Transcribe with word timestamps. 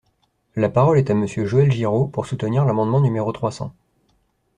La 0.55 0.67
parole 0.67 0.97
est 0.97 1.11
à 1.11 1.13
Monsieur 1.13 1.45
Joël 1.45 1.71
Giraud, 1.71 2.07
pour 2.07 2.25
soutenir 2.25 2.65
l’amendement 2.65 3.01
numéro 3.01 3.31
trois 3.31 3.51
cents. 3.51 3.71